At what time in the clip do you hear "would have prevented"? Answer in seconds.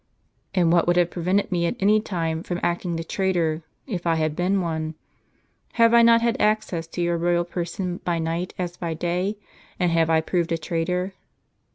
0.87-1.51